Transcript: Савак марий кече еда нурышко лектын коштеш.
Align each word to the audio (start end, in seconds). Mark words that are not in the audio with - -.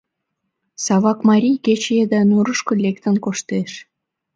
Савак 0.83 1.19
марий 1.29 1.57
кече 1.65 1.93
еда 2.03 2.21
нурышко 2.29 2.73
лектын 2.83 3.15
коштеш. 3.25 3.71